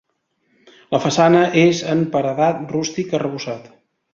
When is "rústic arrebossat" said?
2.73-3.71